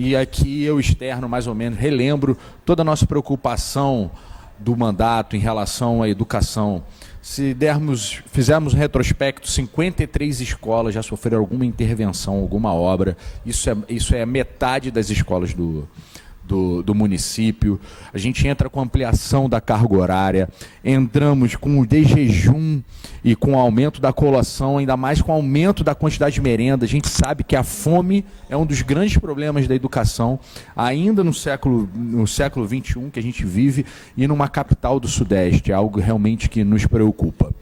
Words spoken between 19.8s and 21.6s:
horária, entramos